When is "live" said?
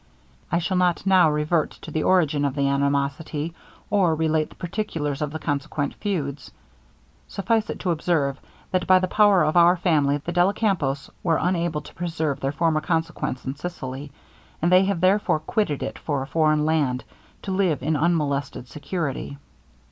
17.51-17.83